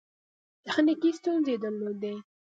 [0.65, 2.15] تخنیکي ستونزې یې درلودې.